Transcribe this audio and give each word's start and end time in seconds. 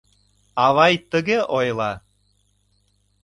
Авай 0.65 0.93
тыге 1.11 1.39
ойла... 1.57 1.91